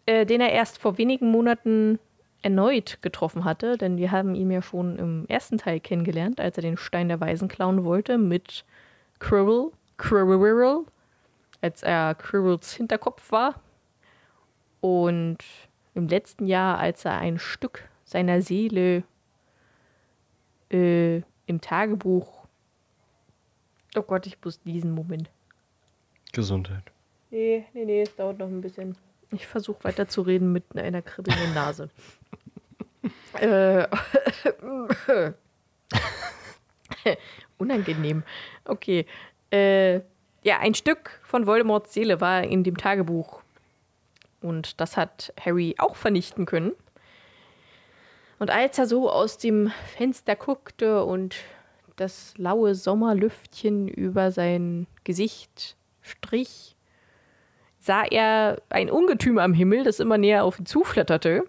[0.06, 2.00] äh, den er erst vor wenigen Monaten
[2.42, 6.62] erneut getroffen hatte, denn wir haben ihn ja schon im ersten Teil kennengelernt, als er
[6.62, 8.66] den Stein der Weisen klauen wollte mit
[9.20, 10.86] Quirrell, Quirrell,
[11.62, 13.62] als er Quirrells Hinterkopf war.
[14.82, 15.38] Und
[15.96, 19.04] im letzten Jahr, als er ein Stück seiner Seele
[20.72, 22.46] äh, im Tagebuch.
[23.96, 25.30] Oh Gott, ich muss diesen Moment.
[26.34, 26.84] Gesundheit.
[27.32, 28.96] Nee, nee, nee, es dauert noch ein bisschen.
[29.32, 31.90] Ich versuche weiter zu reden mit einer kribbelnden Nase.
[33.40, 33.88] äh,
[37.58, 38.24] unangenehm.
[38.66, 39.06] Okay.
[39.52, 40.02] Äh,
[40.44, 43.42] ja, ein Stück von Voldemorts Seele war in dem Tagebuch.
[44.42, 46.74] Und das hat Harry auch vernichten können.
[48.38, 51.36] Und als er so aus dem Fenster guckte und
[51.96, 56.75] das laue Sommerlüftchen über sein Gesicht strich,
[57.86, 61.44] sah er ein Ungetüm am Himmel, das immer näher auf ihn zuflatterte.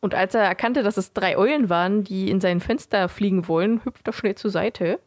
[0.00, 3.84] Und als er erkannte, dass es drei Eulen waren, die in sein Fenster fliegen wollen,
[3.84, 4.98] hüpft er schnell zur Seite.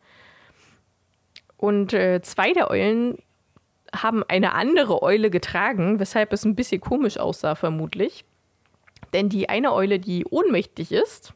[1.58, 3.18] Und äh, zwei der Eulen
[3.94, 8.24] haben eine andere Eule getragen, weshalb es ein bisschen komisch aussah, vermutlich.
[9.12, 11.34] Denn die eine Eule, die ohnmächtig ist,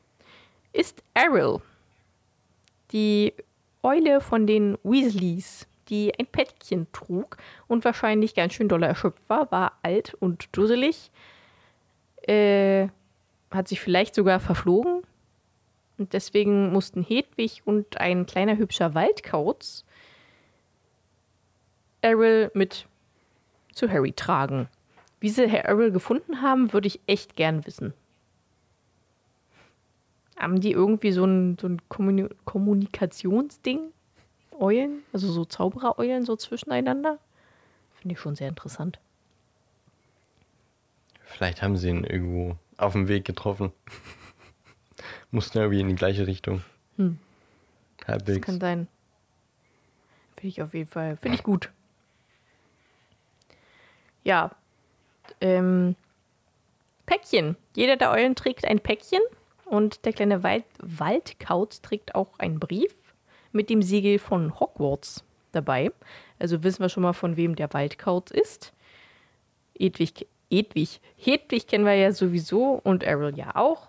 [0.72, 1.62] ist Errol.
[2.92, 3.34] Die
[3.84, 9.52] Eule von den Weasleys, die ein Päckchen trug und wahrscheinlich ganz schön doll erschöpft war,
[9.52, 11.12] war alt und dusselig,
[12.28, 12.88] äh,
[13.52, 15.04] hat sich vielleicht sogar verflogen.
[15.98, 19.84] Und deswegen mussten Hedwig und ein kleiner hübscher Waldkauz
[22.02, 22.88] Errol mit
[23.74, 24.70] zu Harry tragen.
[25.20, 27.94] Wie sie Herr Errol gefunden haben, würde ich echt gern wissen.
[30.38, 33.92] Haben die irgendwie so ein, so ein Kommuni Kommunikationsding?
[34.60, 35.04] Eulen?
[35.14, 37.20] Also so Zauberereulen so zwischeneinander?
[37.96, 39.00] Finde ich schon sehr interessant.
[41.24, 43.72] Vielleicht haben sie ihn irgendwo auf dem Weg getroffen.
[45.32, 46.64] Mussten irgendwie in die gleiche Richtung.
[46.98, 47.20] Hm.
[48.00, 48.46] Das Halbwegs.
[48.46, 48.88] kann sein.
[50.36, 51.18] Finde ich auf jeden Fall.
[51.18, 51.70] Finde ich gut.
[54.24, 54.52] Ja.
[55.42, 55.96] Ähm,
[57.06, 57.56] Päckchen.
[57.76, 59.22] Jeder der Eulen trägt ein Päckchen
[59.66, 62.94] und der kleine Wald Waldkauz trägt auch einen Brief
[63.52, 65.92] mit dem Siegel von Hogwarts dabei.
[66.38, 68.74] Also wissen wir schon mal, von wem der Waldkauz ist.
[69.78, 73.88] Edwig, Edwig, Hedwig kennen wir ja sowieso und Errol ja auch.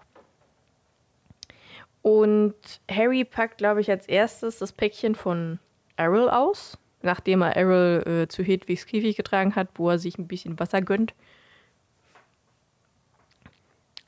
[2.02, 2.54] Und
[2.90, 5.58] Harry packt, glaube ich, als erstes das Päckchen von
[5.96, 10.26] Errol aus, nachdem er Errol äh, zu Hedwigs Käfig getragen hat, wo er sich ein
[10.26, 11.14] bisschen Wasser gönnt.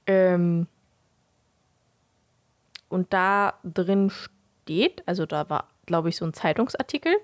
[0.07, 0.67] Ähm
[2.88, 4.31] und da drin steht,
[5.07, 7.14] also da war, glaube ich, so ein Zeitungsartikel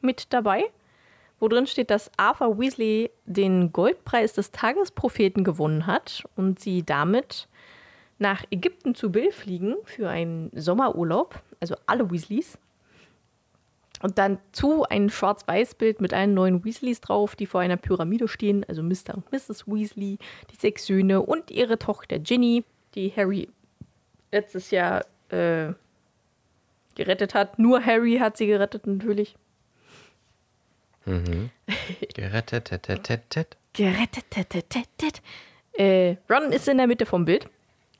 [0.00, 0.64] mit dabei,
[1.40, 7.48] wo drin steht, dass Arthur Weasley den Goldpreis des Tagespropheten gewonnen hat und sie damit
[8.18, 12.58] nach Ägypten zu Bill fliegen für einen Sommerurlaub, also alle Weasleys.
[14.00, 18.64] Und dann zu ein Schwarz-Weiß-Bild mit allen neuen Weasleys drauf, die vor einer Pyramide stehen,
[18.68, 19.14] also Mr.
[19.14, 19.66] und Mrs.
[19.66, 20.18] Weasley,
[20.52, 23.48] die sechs Söhne und ihre Tochter Ginny, die Harry
[24.30, 25.72] letztes Jahr äh,
[26.98, 27.58] gerettet hat.
[27.58, 29.36] Nur Harry hat sie gerettet, natürlich.
[31.06, 31.50] Mhm.
[32.14, 33.56] Gerettet, tet, tet, tet, tet.
[33.72, 34.24] Gerettet.
[34.30, 35.22] tet, tet, tet, tet.
[35.72, 37.48] Äh, Ron ist in der Mitte vom Bild,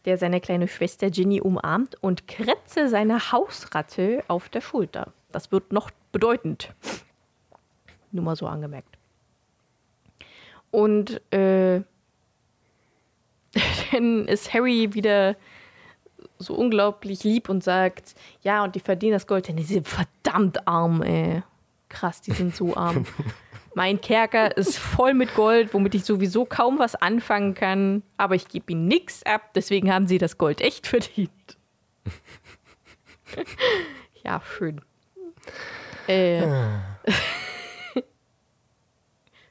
[0.05, 5.13] der seine kleine Schwester Ginny umarmt und kretze seine Hausratte auf der Schulter.
[5.33, 6.75] Das wird noch bedeutend.
[8.11, 8.99] Nur mal so angemerkt.
[10.71, 11.83] Und äh,
[13.93, 15.37] dann ist Harry wieder
[16.39, 20.67] so unglaublich lieb und sagt, ja, und die verdienen das Gold, denn die sind verdammt
[20.67, 21.43] arm, ey.
[21.89, 23.07] Krass, die sind so arm.
[23.75, 28.49] mein Kerker ist voll mit Gold, womit ich sowieso kaum was anfangen kann, aber ich
[28.49, 31.31] gebe ihnen nichts ab, deswegen haben sie das Gold echt verdient.
[34.25, 34.83] ja, schön.
[36.09, 36.43] Äh,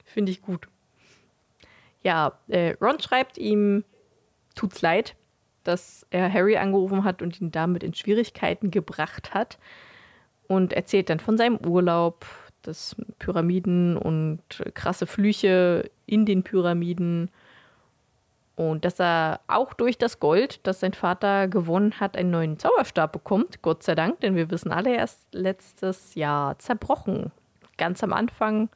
[0.06, 0.68] Finde ich gut.
[2.02, 3.84] Ja, äh, Ron schreibt ihm,
[4.56, 5.16] tut's leid,
[5.68, 9.58] dass er Harry angerufen hat und ihn damit in Schwierigkeiten gebracht hat.
[10.48, 12.26] Und erzählt dann von seinem Urlaub,
[12.62, 14.40] das Pyramiden und
[14.74, 17.30] krasse Flüche in den Pyramiden.
[18.56, 23.12] Und dass er auch durch das Gold, das sein Vater gewonnen hat, einen neuen Zauberstab
[23.12, 23.62] bekommt.
[23.62, 27.32] Gott sei Dank, denn wir wissen alle erst letztes Jahr zerbrochen.
[27.78, 28.70] Ganz am Anfang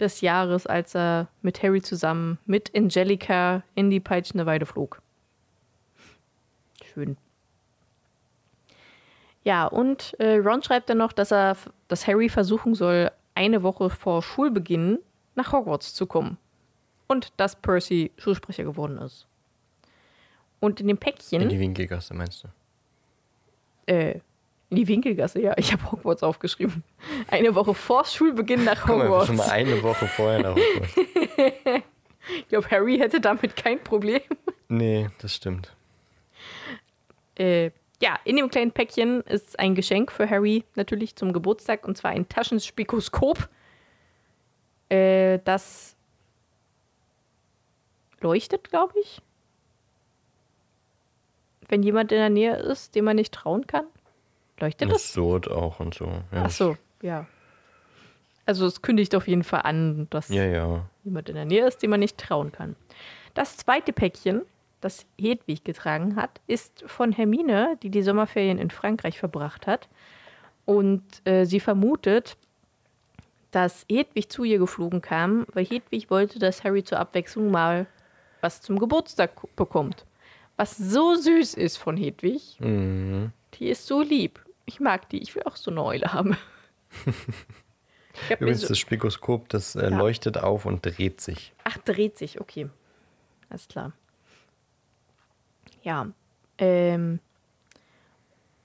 [0.00, 5.00] des Jahres, als er mit Harry zusammen mit Angelica in die peitschende Weide flog.
[6.94, 7.16] Schön.
[9.42, 11.56] Ja, und äh, Ron schreibt dann noch, dass er,
[11.88, 14.98] dass Harry versuchen soll, eine Woche vor Schulbeginn
[15.34, 16.38] nach Hogwarts zu kommen.
[17.08, 19.26] Und dass Percy Schulsprecher geworden ist.
[20.60, 21.42] Und in dem Päckchen.
[21.42, 23.92] In die Winkelgasse meinst du?
[23.92, 24.20] Äh,
[24.70, 25.52] in die Winkelgasse, ja.
[25.58, 26.82] Ich habe Hogwarts aufgeschrieben.
[27.30, 29.26] Eine Woche vor Schulbeginn nach Hogwarts.
[29.28, 30.96] Guck mal, schon mal eine Woche vorher nach Hogwarts.
[32.38, 34.22] ich glaube, Harry hätte damit kein Problem.
[34.68, 35.73] Nee, das stimmt.
[37.36, 37.70] Äh,
[38.02, 42.10] ja, in dem kleinen Päckchen ist ein Geschenk für Harry natürlich zum Geburtstag und zwar
[42.10, 43.48] ein Taschenspikoskop.
[44.88, 45.96] Äh, das
[48.20, 49.22] leuchtet, glaube ich.
[51.68, 53.86] Wenn jemand in der Nähe ist, dem man nicht trauen kann.
[54.60, 55.12] Leuchtet das?
[55.12, 56.06] So auch und so.
[56.32, 56.44] Ja.
[56.44, 57.26] Ach so, ja.
[58.46, 60.88] Also es kündigt auf jeden Fall an, dass ja, ja.
[61.02, 62.76] jemand in der Nähe ist, dem man nicht trauen kann.
[63.32, 64.42] Das zweite Päckchen
[64.84, 69.88] das Hedwig getragen hat, ist von Hermine, die die Sommerferien in Frankreich verbracht hat.
[70.66, 72.36] Und äh, sie vermutet,
[73.50, 77.86] dass Hedwig zu ihr geflogen kam, weil Hedwig wollte, dass Harry zur Abwechslung mal
[78.40, 80.04] was zum Geburtstag bekommt.
[80.56, 82.56] Was so süß ist von Hedwig.
[82.60, 83.32] Mhm.
[83.54, 84.44] Die ist so lieb.
[84.66, 85.22] Ich mag die.
[85.22, 86.36] Ich will auch so eine Eule haben.
[88.30, 89.96] Übrigens, so das Spikoskop, das äh, ja.
[89.96, 91.52] leuchtet auf und dreht sich.
[91.64, 92.68] Ach, dreht sich, okay.
[93.48, 93.92] Alles klar.
[95.84, 96.08] Ja.
[96.58, 97.20] Ähm,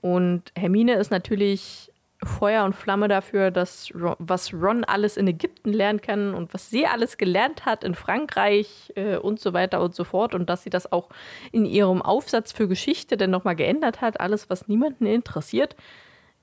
[0.00, 5.72] und Hermine ist natürlich Feuer und Flamme dafür, dass Ron, was Ron alles in Ägypten
[5.72, 9.94] lernen kann und was sie alles gelernt hat in Frankreich äh, und so weiter und
[9.94, 11.08] so fort und dass sie das auch
[11.52, 15.76] in ihrem Aufsatz für Geschichte dann nochmal geändert hat, alles, was niemanden interessiert.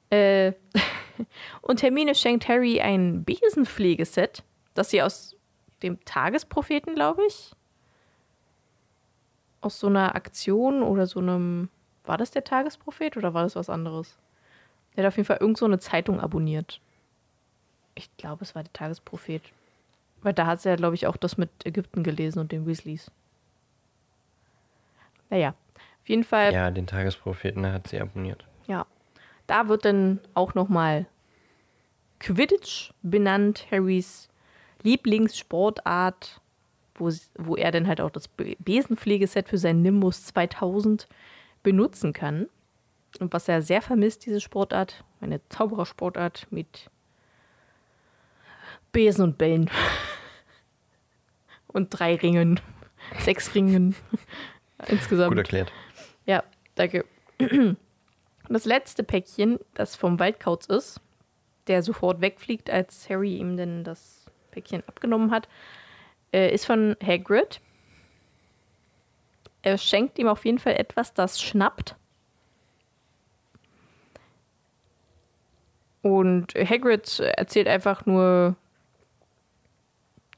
[0.10, 0.54] Äh,
[1.62, 5.36] und Hermine schenkt Harry ein Besenpflegeset, das sie aus
[5.84, 7.52] dem Tagespropheten, glaube ich,
[9.62, 11.70] aus so einer Aktion oder so einem.
[12.06, 14.18] War das der Tagesprophet oder war das was anderes?
[14.96, 16.80] Der hat auf jeden Fall irgend so eine Zeitung abonniert.
[17.96, 19.44] Ich glaube, es war der Tagesprophet.
[20.22, 23.12] Weil da hat sie ja, glaube ich, auch das mit Ägypten gelesen und den Weasleys.
[25.30, 25.54] Naja,
[26.02, 26.54] auf jeden Fall.
[26.54, 28.46] Ja, den Tagespropheten hat sie abonniert.
[28.68, 28.86] Ja.
[29.46, 31.06] Da wird dann auch nochmal
[32.20, 34.30] Quidditch benannt, Harrys
[34.84, 36.42] Lieblingssportart
[36.98, 41.08] wo, wo er dann halt auch das Besenpflegeset für sein Nimbus 2000
[41.64, 42.48] benutzen kann.
[43.20, 46.90] Und was er sehr vermisst, diese Sportart, eine Zauberersportart mit
[48.92, 49.70] Besen und Bällen.
[51.68, 52.60] und drei Ringen.
[53.20, 53.96] Sechs Ringen.
[54.88, 55.30] Insgesamt.
[55.30, 55.72] Gut erklärt.
[56.26, 56.44] Ja,
[56.76, 57.06] danke.
[57.40, 57.78] Und
[58.50, 61.02] das letzte Päckchen, das vom Waldkauz ist,
[61.68, 65.48] der sofort wegfliegt, als Harry ihm denn das Päckchen abgenommen hat,
[66.34, 67.62] äh, ist von Hagrid.
[69.62, 71.96] Er schenkt ihm auf jeden Fall etwas, das schnappt.
[76.02, 78.56] Und Hagrid erzählt einfach nur,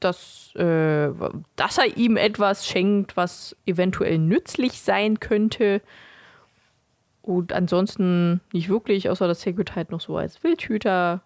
[0.00, 1.10] dass, äh,
[1.56, 5.82] dass er ihm etwas schenkt, was eventuell nützlich sein könnte.
[7.22, 11.20] Und ansonsten nicht wirklich, außer dass Hagrid halt noch so als Wildhüter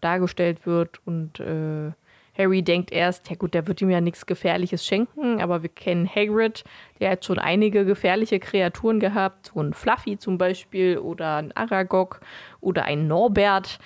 [0.00, 1.92] dargestellt wird und äh,
[2.36, 6.08] Harry denkt erst, ja gut, der wird ihm ja nichts Gefährliches schenken, aber wir kennen
[6.08, 6.64] Hagrid,
[7.00, 12.20] der hat schon einige gefährliche Kreaturen gehabt, so ein Fluffy zum Beispiel oder ein Aragog
[12.60, 13.78] oder ein Norbert.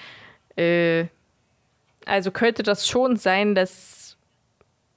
[0.56, 1.06] Äh,
[2.06, 4.16] also könnte das schon sein, dass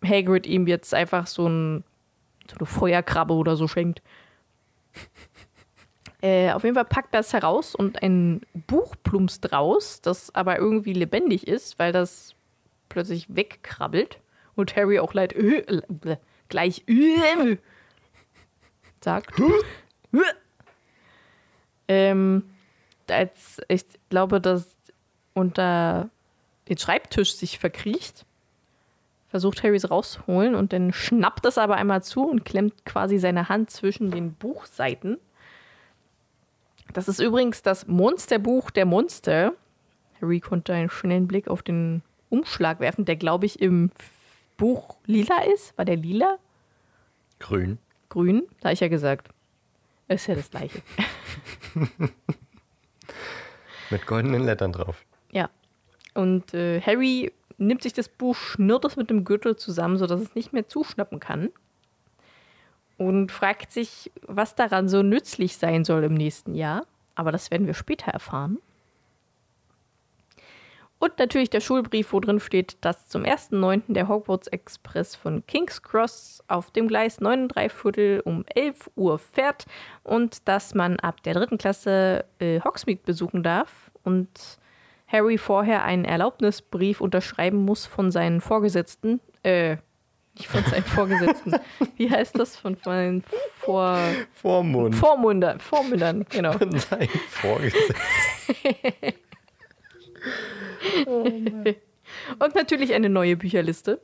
[0.03, 1.83] Hagrid ihm jetzt einfach so, ein,
[2.49, 4.01] so eine Feuerkrabbe oder so schenkt.
[6.25, 10.93] Äh, auf jeden Fall packt das heraus und ein Buch plumpst raus, das aber irgendwie
[10.93, 12.33] lebendig ist, weil das
[12.93, 14.19] plötzlich wegkrabbelt
[14.55, 17.57] und Harry auch leid, äh, äh, gleich äh,
[19.01, 19.33] sagt.
[21.87, 22.43] ähm,
[23.09, 24.77] als ich glaube, dass
[25.33, 26.09] unter
[26.69, 28.25] den Schreibtisch sich verkriecht,
[29.29, 33.49] versucht Harry es rausholen und dann schnappt es aber einmal zu und klemmt quasi seine
[33.49, 35.17] Hand zwischen den Buchseiten.
[36.93, 39.53] Das ist übrigens das Monsterbuch der Monster.
[40.21, 42.03] Harry konnte einen schnellen Blick auf den
[42.33, 43.91] Umschlag werfen, der, glaube ich, im
[44.57, 45.77] Buch lila ist.
[45.77, 46.37] War der lila?
[47.39, 47.77] Grün.
[48.09, 49.29] Grün, da ich ja gesagt.
[50.07, 50.81] Ist ja das gleiche.
[53.89, 55.05] Mit goldenen Lettern drauf.
[55.31, 55.49] Ja.
[56.15, 60.35] Und äh, Harry nimmt sich das Buch, schnürt es mit dem Gürtel zusammen, sodass es
[60.35, 61.51] nicht mehr zuschnappen kann.
[62.97, 66.85] Und fragt sich, was daran so nützlich sein soll im nächsten Jahr.
[67.15, 68.57] Aber das werden wir später erfahren.
[71.03, 73.81] Und natürlich der Schulbrief, wo drin steht, dass zum 1.9.
[73.89, 79.65] der Hogwarts Express von King's Cross auf dem Gleis 9 Viertel um 11 Uhr fährt
[80.03, 84.29] und dass man ab der dritten Klasse äh, Hogsmeade besuchen darf und
[85.05, 89.19] Harry vorher einen Erlaubnisbrief unterschreiben muss von seinen Vorgesetzten.
[89.43, 89.75] Äh,
[90.37, 91.55] nicht von seinen Vorgesetzten.
[91.97, 92.55] Wie heißt das?
[92.55, 93.25] Von seinen
[93.57, 93.97] Vor
[94.31, 94.95] Vormund.
[94.95, 95.59] Vormundern.
[95.59, 96.53] Vormündern, genau.
[96.53, 97.93] Von seinen Vorgesetzten.
[102.39, 104.01] und natürlich eine neue Bücherliste.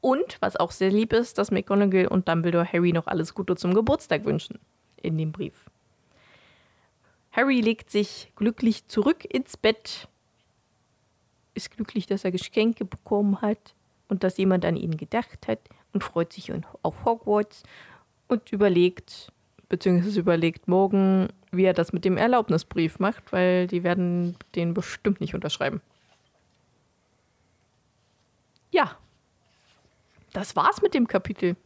[0.00, 3.74] Und, was auch sehr lieb ist, dass McGonagall und Dumbledore Harry noch alles Gute zum
[3.74, 4.58] Geburtstag wünschen.
[5.02, 5.66] In dem Brief.
[7.32, 10.08] Harry legt sich glücklich zurück ins Bett,
[11.54, 13.74] ist glücklich, dass er Geschenke bekommen hat
[14.08, 15.60] und dass jemand an ihn gedacht hat
[15.92, 16.52] und freut sich
[16.82, 17.62] auf Hogwarts
[18.28, 19.32] und überlegt,
[19.68, 25.20] beziehungsweise überlegt morgen, wie er das mit dem Erlaubnisbrief macht, weil die werden den bestimmt
[25.20, 25.80] nicht unterschreiben.
[28.70, 28.96] Ja,
[30.32, 31.56] das war's mit dem Kapitel.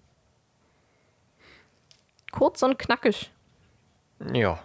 [2.30, 3.30] Kurz und knackig.
[4.32, 4.62] Ja.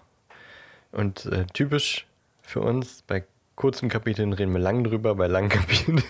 [0.91, 2.05] Und äh, typisch
[2.41, 6.03] für uns, bei kurzen Kapiteln reden wir lang drüber, bei langen Kapiteln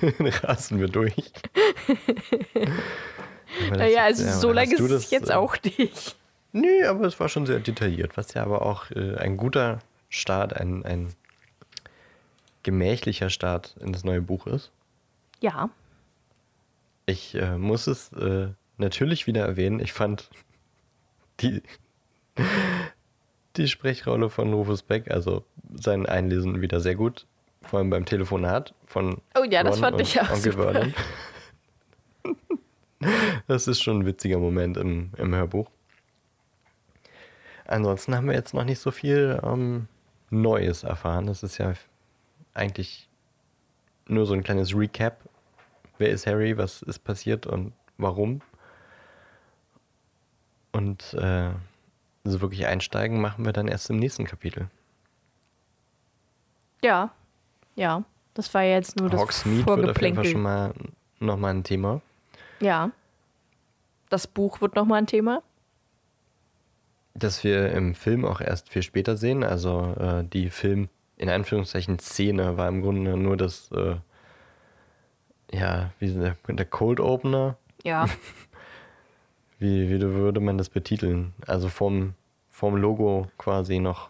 [0.44, 1.32] rasen wir durch.
[3.72, 6.18] naja, also so lange ist es jetzt äh, auch nicht.
[6.56, 10.56] Nö, aber es war schon sehr detailliert, was ja aber auch äh, ein guter Start,
[10.56, 11.10] ein, ein
[12.64, 14.72] gemächlicher Start in das neue Buch ist.
[15.42, 15.70] Ja.
[17.08, 19.82] Ich äh, muss es äh, natürlich wieder erwähnen.
[19.82, 20.30] Ich fand
[21.42, 21.62] die,
[23.58, 27.26] die Sprechrolle von Rufus Beck, also sein Einlesen, wieder sehr gut.
[27.64, 30.72] Vor allem beim Telefonat von Oh ja, das Ron fand ich auch Onkel super.
[30.72, 30.94] Vernon.
[33.48, 35.70] Das ist schon ein witziger Moment im, im Hörbuch.
[37.68, 39.88] Ansonsten haben wir jetzt noch nicht so viel ähm,
[40.30, 41.26] Neues erfahren.
[41.28, 41.74] Das ist ja
[42.54, 43.10] eigentlich
[44.08, 45.20] nur so ein kleines Recap.
[45.98, 46.58] Wer ist Harry?
[46.58, 48.42] Was ist passiert und warum?
[50.72, 51.52] Und äh,
[52.24, 54.70] so wirklich einsteigen machen wir dann erst im nächsten Kapitel.
[56.84, 57.12] Ja,
[57.76, 58.04] ja.
[58.34, 60.74] Das war jetzt nur das Hogsmeade wird auf jeden Fall schon mal
[61.20, 62.02] nochmal ein Thema.
[62.60, 62.92] Ja.
[64.10, 65.42] Das Buch wird nochmal ein Thema
[67.16, 69.44] das wir im Film auch erst viel später sehen.
[69.44, 73.96] Also äh, die Film, in Anführungszeichen, Szene war im Grunde nur das, äh,
[75.52, 77.58] ja, wie der, der Cold Opener.
[77.84, 78.08] Ja.
[79.60, 81.34] wie, wie würde man das betiteln?
[81.48, 82.14] Also vom,
[82.52, 84.10] vom Logo quasi noch.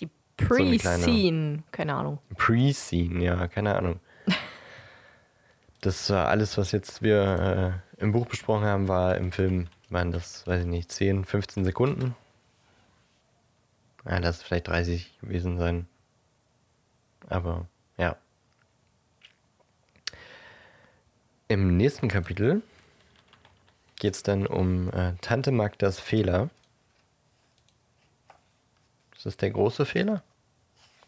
[0.00, 2.18] Die Pre-Scene, so keine Ahnung.
[2.36, 4.00] Pre-Scene, ja, keine Ahnung.
[5.80, 10.10] das war alles, was jetzt wir äh, im Buch besprochen haben, war im Film waren
[10.12, 12.16] das, weiß ich nicht, 10, 15 Sekunden.
[14.04, 15.86] Ja, lass vielleicht 30 gewesen sein.
[17.28, 17.66] Aber
[17.96, 18.16] ja.
[21.48, 22.62] Im nächsten Kapitel
[23.96, 26.50] geht es dann um äh, Tante Magdas Fehler.
[29.14, 30.22] Ist das der große Fehler?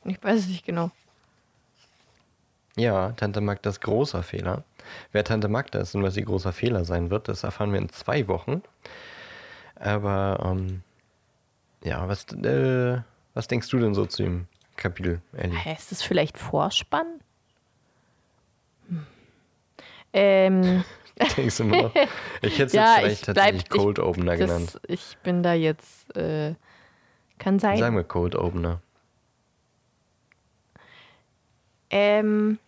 [0.05, 0.91] Ich weiß es nicht genau.
[2.77, 4.65] Ja, Tante Magdas großer Fehler.
[5.13, 7.89] Wer Tante Magda ist und was ihr großer Fehler sein wird, das erfahren wir in
[7.89, 8.63] zwei Wochen.
[9.77, 10.83] Aber ähm,
[11.83, 12.99] ja, was, äh,
[13.35, 15.59] was denkst du denn so zu dem Kapitel, Ellie?
[15.77, 17.07] Ist das vielleicht Vorspann?
[18.89, 19.07] Hm.
[20.13, 20.85] Ähm,
[21.37, 21.91] Denkst du mal?
[22.43, 24.75] Ich hätte es Ja, jetzt vielleicht ich bleib- tatsächlich ich- Cold Opener genannt.
[24.75, 26.17] das, ich bin da jetzt.
[26.17, 26.55] Äh,
[27.39, 27.79] kann sein.
[27.79, 28.81] Sagen wir Cold Opener.
[31.91, 32.59] Ähm,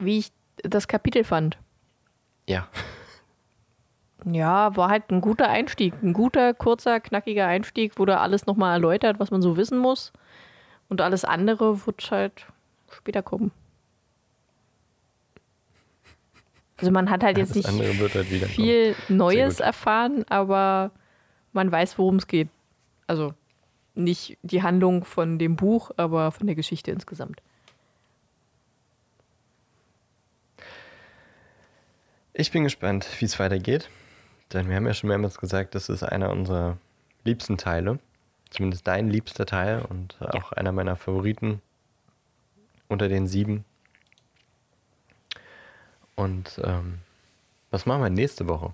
[0.00, 0.32] wie ich
[0.62, 1.58] das Kapitel fand.
[2.48, 2.68] Ja.
[4.24, 5.94] Ja, war halt ein guter Einstieg.
[6.02, 10.12] Ein guter, kurzer, knackiger Einstieg, wo da alles nochmal erläutert, was man so wissen muss.
[10.88, 12.46] Und alles andere wird halt
[12.90, 13.52] später kommen.
[16.76, 20.90] Also man hat halt jetzt Das nicht halt viel Neues erfahren, aber
[21.52, 22.48] man weiß, worum es geht.
[23.06, 23.34] Also
[23.94, 27.42] nicht die Handlung von dem Buch, aber von der Geschichte insgesamt.
[32.40, 33.90] Ich bin gespannt, wie es weitergeht.
[34.54, 36.78] Denn wir haben ja schon mehrmals gesagt, das ist einer unserer
[37.22, 37.98] liebsten Teile.
[38.48, 41.60] Zumindest dein liebster Teil und auch einer meiner Favoriten
[42.88, 43.66] unter den sieben.
[46.14, 47.00] Und ähm,
[47.70, 48.72] was machen wir nächste Woche?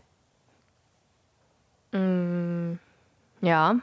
[3.40, 3.80] Ja,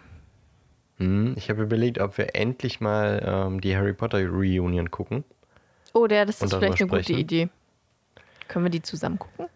[0.98, 5.26] Hm, ich habe überlegt, ob wir endlich mal ähm, die Harry Potter Reunion gucken.
[5.92, 7.20] Oh, der, das ist vielleicht eine gute sprechen.
[7.20, 7.50] Idee.
[8.48, 9.48] Können wir die zusammen gucken?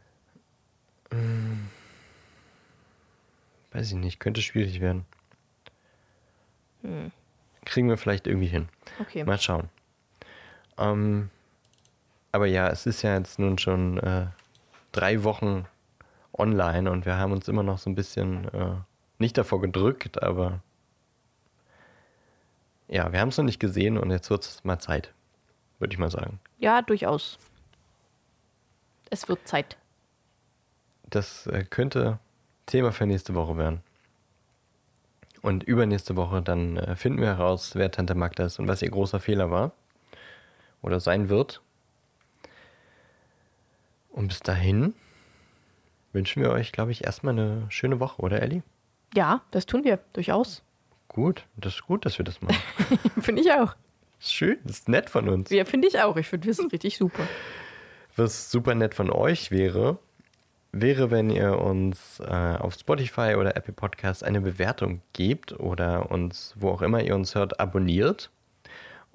[3.77, 5.05] Weiß ich nicht, könnte schwierig werden.
[7.63, 8.69] Kriegen wir vielleicht irgendwie hin.
[8.99, 9.23] Okay.
[9.23, 9.69] Mal schauen.
[10.79, 11.29] Ähm,
[12.31, 14.25] aber ja, es ist ja jetzt nun schon äh,
[14.93, 15.67] drei Wochen
[16.33, 18.77] online und wir haben uns immer noch so ein bisschen äh,
[19.19, 20.63] nicht davor gedrückt, aber
[22.87, 25.13] ja, wir haben es noch nicht gesehen und jetzt wird es mal Zeit,
[25.77, 26.39] würde ich mal sagen.
[26.57, 27.37] Ja, durchaus.
[29.11, 29.77] Es wird Zeit.
[31.11, 32.17] Das äh, könnte
[32.67, 33.81] Thema für nächste Woche werden.
[35.41, 38.91] Und übernächste Woche dann äh, finden wir heraus, wer Tante Magda ist und was ihr
[38.91, 39.71] großer Fehler war.
[40.81, 41.61] Oder sein wird.
[44.11, 44.93] Und bis dahin
[46.11, 48.63] wünschen wir euch, glaube ich, erstmal eine schöne Woche, oder Ellie?
[49.15, 50.63] Ja, das tun wir durchaus.
[51.07, 52.57] Gut, das ist gut, dass wir das machen.
[53.21, 53.75] finde ich auch.
[54.19, 55.49] ist schön, das ist nett von uns.
[55.49, 56.17] Ja, finde ich auch.
[56.17, 57.23] Ich finde, wir sind richtig super.
[58.15, 59.99] Was super nett von euch wäre,
[60.81, 66.53] wäre, wenn ihr uns äh, auf Spotify oder Apple Podcasts eine Bewertung gebt oder uns,
[66.57, 68.29] wo auch immer ihr uns hört, abonniert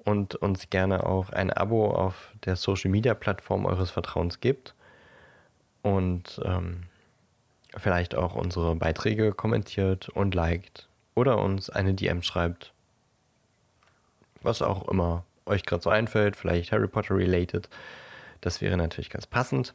[0.03, 4.75] und uns gerne auch ein Abo auf der Social Media Plattform eures Vertrauens gebt
[5.81, 6.83] und ähm,
[7.77, 12.73] vielleicht auch unsere Beiträge kommentiert und liked oder uns eine DM schreibt.
[14.41, 17.69] Was auch immer euch gerade so einfällt, vielleicht Harry Potter related.
[18.41, 19.73] Das wäre natürlich ganz passend.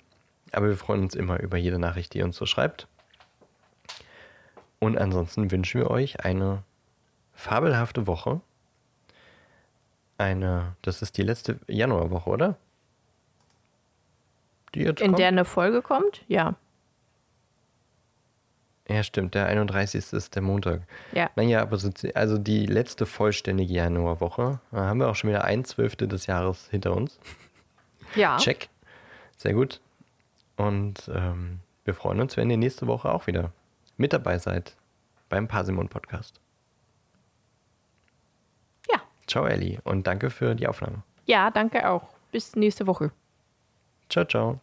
[0.53, 2.87] Aber wir freuen uns immer über jede Nachricht, die ihr uns so schreibt.
[4.81, 6.63] Und ansonsten wünschen wir euch eine
[7.35, 8.41] fabelhafte Woche.
[10.19, 12.57] Eine, das ist die letzte Januarwoche, oder?
[14.75, 15.19] Die jetzt In kommt?
[15.19, 16.25] der eine Folge kommt?
[16.29, 16.55] Ja.
[18.89, 20.13] Ja, stimmt, der 31.
[20.15, 20.81] ist der Montag.
[21.13, 21.31] Ja.
[21.37, 24.61] Naja, aber so, also die letzte vollständige Januarwoche.
[24.73, 27.19] Da haben wir auch schon wieder ein Zwölfte des Jahres hinter uns.
[28.15, 28.39] Ja.
[28.39, 28.71] Check.
[29.37, 29.81] Sehr gut.
[30.59, 33.53] Und ähm, wir freuen uns, wenn ihr nächste Woche auch wieder
[33.97, 34.77] mit dabei seid
[35.29, 36.41] beim Parsimon Podcast.
[38.91, 39.01] Ja.
[39.27, 39.79] Ciao, Ellie.
[39.85, 41.03] Und danke für die Aufnahme.
[41.27, 42.09] Ja, danke auch.
[42.33, 43.13] Bis nächste Woche.
[44.09, 44.61] Ciao, ciao.